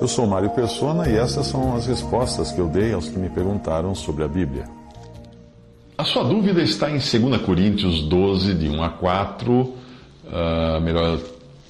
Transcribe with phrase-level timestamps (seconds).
[0.00, 3.28] Eu sou Mário Persona e essas são as respostas que eu dei aos que me
[3.28, 4.64] perguntaram sobre a Bíblia.
[5.96, 11.18] A sua dúvida está em 2 Coríntios 12, de 1 a 4, uh, melhor,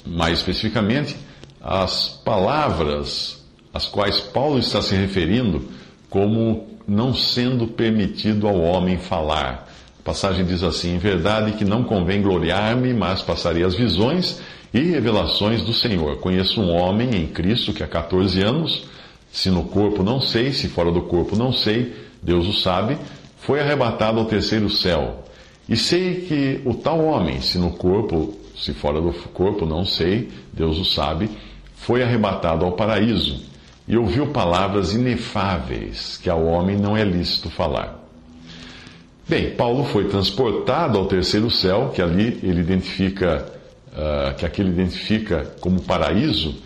[0.06, 1.16] mais especificamente,
[1.62, 5.68] as palavras às quais Paulo está se referindo
[6.10, 9.68] como não sendo permitido ao homem falar.
[10.00, 14.40] A passagem diz assim: Em verdade que não convém gloriar-me, mas passarei as visões
[14.72, 16.16] e revelações do Senhor.
[16.18, 18.84] Conheço um homem em Cristo que há 14 anos,
[19.30, 22.98] se no corpo não sei, se fora do corpo não sei, Deus o sabe,
[23.38, 25.24] foi arrebatado ao terceiro céu.
[25.68, 30.28] E sei que o tal homem, se no corpo, se fora do corpo não sei,
[30.52, 31.30] Deus o sabe,
[31.76, 33.42] foi arrebatado ao paraíso
[33.86, 37.98] e ouviu palavras inefáveis que ao homem não é lícito falar.
[39.26, 43.46] Bem, Paulo foi transportado ao terceiro céu, que ali ele identifica,
[43.92, 46.56] uh, que aqui ele identifica como paraíso,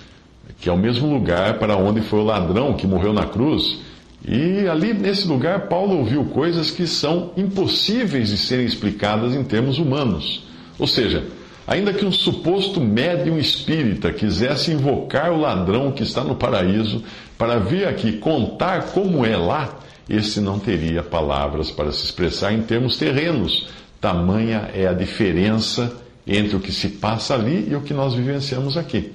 [0.60, 3.78] que é o mesmo lugar para onde foi o ladrão que morreu na cruz.
[4.24, 9.78] E ali nesse lugar, Paulo ouviu coisas que são impossíveis de serem explicadas em termos
[9.78, 10.44] humanos.
[10.78, 11.24] Ou seja,
[11.66, 17.04] Ainda que um suposto médium espírita quisesse invocar o ladrão que está no paraíso
[17.38, 19.78] para vir aqui contar como é lá,
[20.08, 23.68] esse não teria palavras para se expressar em termos terrenos.
[24.00, 28.76] Tamanha é a diferença entre o que se passa ali e o que nós vivenciamos
[28.76, 29.12] aqui.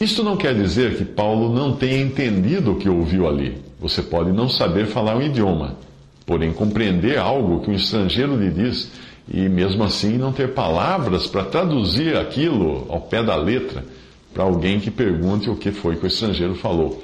[0.00, 3.56] Isto não quer dizer que Paulo não tenha entendido o que ouviu ali.
[3.80, 5.76] Você pode não saber falar um idioma,
[6.26, 8.90] porém compreender algo que um estrangeiro lhe diz
[9.32, 13.84] e mesmo assim não ter palavras para traduzir aquilo ao pé da letra
[14.32, 17.02] para alguém que pergunte o que foi que o estrangeiro falou.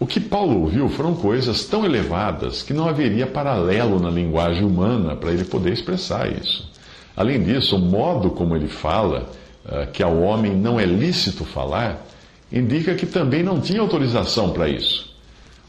[0.00, 5.14] O que Paulo ouviu foram coisas tão elevadas que não haveria paralelo na linguagem humana
[5.14, 6.71] para ele poder expressar isso.
[7.16, 9.28] Além disso, o modo como ele fala,
[9.68, 12.04] eh, que ao homem não é lícito falar,
[12.50, 15.12] indica que também não tinha autorização para isso.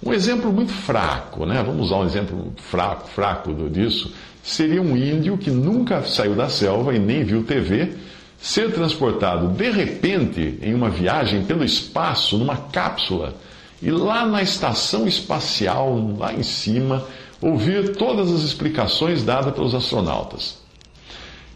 [0.05, 1.63] Um exemplo muito fraco, né?
[1.65, 6.93] vamos usar um exemplo fraco, fraco disso, seria um índio que nunca saiu da selva
[6.93, 7.93] e nem viu TV,
[8.37, 13.33] ser transportado de repente em uma viagem pelo espaço, numa cápsula,
[13.81, 17.05] e lá na estação espacial, lá em cima,
[17.41, 20.62] ouvir todas as explicações dadas pelos astronautas.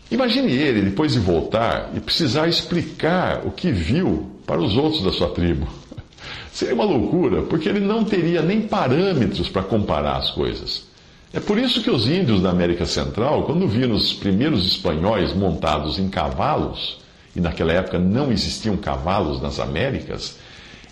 [0.10, 5.12] Imagine ele, depois de voltar, e precisar explicar o que viu para os outros da
[5.12, 5.68] sua tribo.
[6.52, 10.88] Seria uma loucura, porque ele não teria nem parâmetros para comparar as coisas.
[11.34, 16.00] É por isso que os índios da América Central, quando viram os primeiros espanhóis montados
[16.00, 17.00] em cavalos,
[17.36, 20.38] e naquela época não existiam cavalos nas Américas,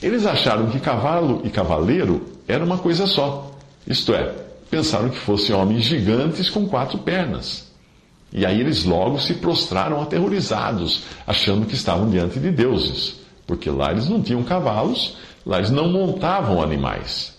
[0.03, 3.51] eles acharam que cavalo e cavaleiro era uma coisa só.
[3.87, 4.33] Isto é,
[4.69, 7.73] pensaram que fossem homens gigantes com quatro pernas.
[8.37, 13.93] E aí eles logo se prostraram aterrorizados, achando que estavam diante de deuses, porque lá
[13.93, 15.15] eles não tinham cavalos,
[15.45, 17.33] lá eles não montavam animais.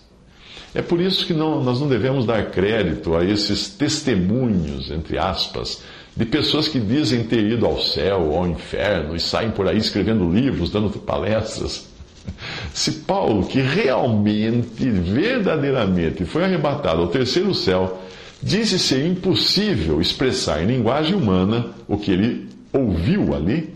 [0.73, 5.83] É por isso que não, nós não devemos dar crédito a esses testemunhos, entre aspas,
[6.15, 10.27] de pessoas que dizem ter ido ao céu, ao inferno e saem por aí escrevendo
[10.27, 11.87] livros, dando palestras.
[12.73, 18.01] Se Paulo, que realmente, verdadeiramente foi arrebatado ao terceiro céu,
[18.41, 23.73] disse ser impossível expressar em linguagem humana o que ele ouviu ali,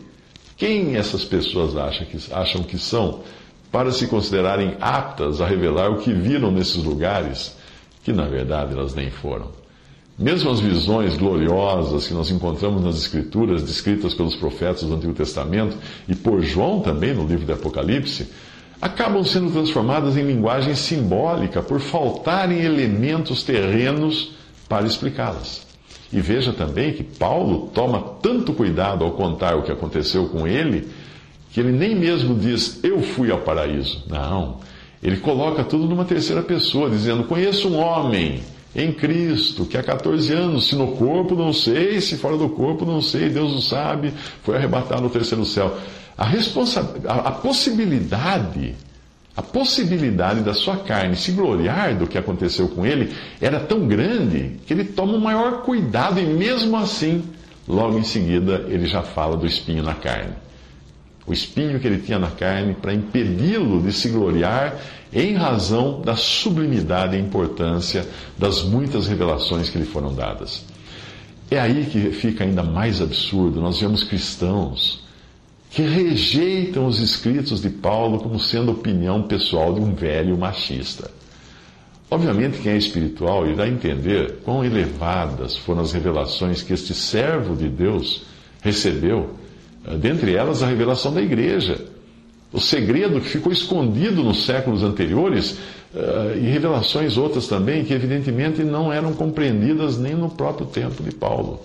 [0.57, 3.22] quem essas pessoas acham que, acham que são
[3.72, 7.55] para se considerarem aptas a revelar o que viram nesses lugares,
[8.03, 9.49] que na verdade elas nem foram.
[10.19, 15.75] Mesmo as visões gloriosas que nós encontramos nas Escrituras, descritas pelos profetas do Antigo Testamento
[16.07, 18.28] e por João também no livro do Apocalipse,
[18.79, 24.34] acabam sendo transformadas em linguagem simbólica por faltarem elementos terrenos
[24.72, 25.68] para explicá-las.
[26.14, 30.88] E veja também que Paulo toma tanto cuidado ao contar o que aconteceu com ele
[31.52, 34.06] que ele nem mesmo diz, eu fui ao paraíso.
[34.08, 34.59] Não.
[35.03, 38.40] Ele coloca tudo numa terceira pessoa, dizendo: Conheço um homem
[38.73, 42.85] em Cristo que há 14 anos, se no corpo não sei, se fora do corpo
[42.85, 45.78] não sei, Deus o sabe, foi arrebatado no terceiro céu.
[46.18, 48.76] A, responsa a, possibilidade,
[49.35, 54.57] a possibilidade da sua carne se gloriar do que aconteceu com ele era tão grande
[54.66, 57.23] que ele toma o maior cuidado e mesmo assim
[57.67, 60.33] logo em seguida ele já fala do espinho na carne.
[61.25, 64.75] O espinho que ele tinha na carne para impedi-lo de se gloriar
[65.13, 68.05] em razão da sublimidade e importância
[68.37, 70.66] das muitas revelações que lhe foram dadas.
[71.49, 73.61] É aí que fica ainda mais absurdo.
[73.61, 75.03] Nós vemos cristãos
[75.72, 81.09] que rejeitam os escritos de Paulo como sendo opinião pessoal de um velho machista.
[82.09, 87.70] Obviamente, quem é espiritual irá entender quão elevadas foram as revelações que este servo de
[87.70, 88.23] Deus
[88.62, 89.29] recebeu,
[89.88, 91.85] eh, dentre elas a revelação da igreja.
[92.52, 95.52] O segredo que ficou escondido nos séculos anteriores
[95.94, 101.16] uh, e revelações outras também que, evidentemente, não eram compreendidas nem no próprio tempo de
[101.16, 101.62] Paulo.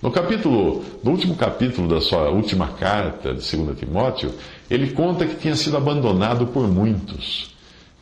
[0.00, 4.32] No capítulo, no último capítulo da sua última carta de 2 Timóteo,
[4.70, 7.50] ele conta que tinha sido abandonado por muitos.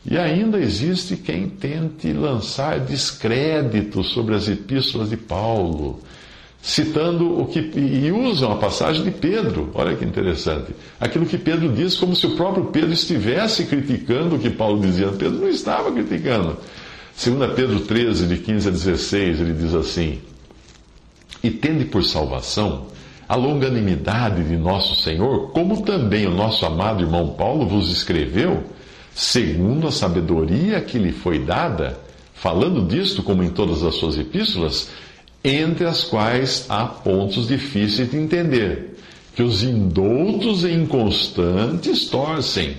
[0.05, 5.99] E ainda existe quem tente lançar descrédito sobre as epístolas de Paulo,
[6.61, 9.71] citando o que e usam a passagem de Pedro.
[9.73, 10.75] Olha que interessante.
[10.99, 15.07] Aquilo que Pedro diz como se o próprio Pedro estivesse criticando o que Paulo dizia.
[15.07, 16.57] Pedro não estava criticando.
[17.21, 20.19] 2 Pedro 13, de 15 a 16, ele diz assim:
[21.43, 22.87] e tende por salvação
[23.27, 28.63] a longanimidade de nosso Senhor, como também o nosso amado irmão Paulo vos escreveu,
[29.13, 31.99] segundo a sabedoria que lhe foi dada,
[32.33, 34.89] falando disto como em todas as suas epístolas,
[35.43, 38.95] entre as quais há pontos difíceis de entender,
[39.35, 42.77] que os indoutos e inconstantes torcem,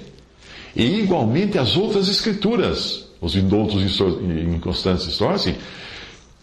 [0.74, 5.56] e igualmente as outras escrituras, os indoutos e inconstantes torcem,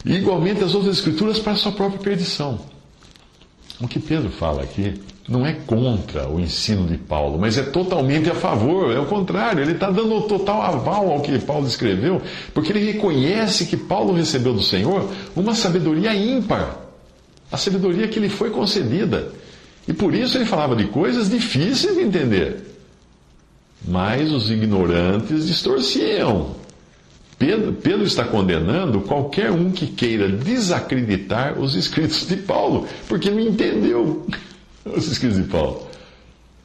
[0.06, 2.60] e igualmente as outras escrituras para a sua própria perdição.
[3.82, 4.94] O que Pedro fala aqui
[5.28, 9.62] não é contra o ensino de Paulo, mas é totalmente a favor, é o contrário,
[9.62, 12.22] ele está dando total aval ao que Paulo escreveu,
[12.54, 16.78] porque ele reconhece que Paulo recebeu do Senhor uma sabedoria ímpar,
[17.52, 19.32] a sabedoria que lhe foi concedida.
[19.88, 22.64] E por isso ele falava de coisas difíceis de entender.
[23.88, 26.56] Mas os ignorantes distorciam
[27.38, 33.40] Pedro, Pedro, está condenando qualquer um que queira desacreditar os escritos de Paulo, porque não
[33.40, 34.26] entendeu
[34.86, 35.88] os escritos de Paulo.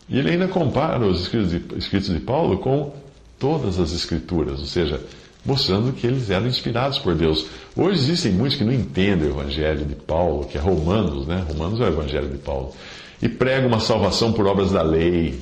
[0.09, 2.93] E ele ainda compara os escritos de, escritos de Paulo com
[3.39, 5.01] todas as escrituras, ou seja,
[5.45, 7.47] mostrando que eles eram inspirados por Deus.
[7.77, 11.45] Hoje existem muitos que não entendem o evangelho de Paulo, que é Romanos, né?
[11.49, 12.73] Romanos é o evangelho de Paulo,
[13.21, 15.41] e pregam uma salvação por obras da lei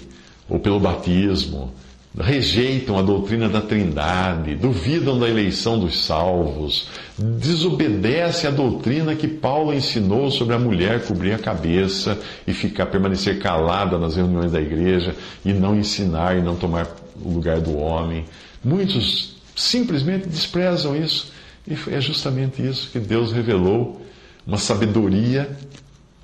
[0.49, 1.73] ou pelo batismo
[2.21, 9.73] rejeitam a doutrina da Trindade, duvidam da eleição dos salvos, desobedecem a doutrina que Paulo
[9.73, 15.15] ensinou sobre a mulher cobrir a cabeça e ficar permanecer calada nas reuniões da igreja
[15.45, 16.89] e não ensinar e não tomar
[17.23, 18.25] o lugar do homem.
[18.65, 21.33] Muitos simplesmente desprezam isso
[21.67, 24.01] e é justamente isso que Deus revelou,
[24.47, 25.49] uma sabedoria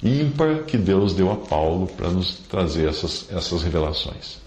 [0.03, 4.44] ímpar que Deus deu a Paulo para nos trazer essas, essas revelações.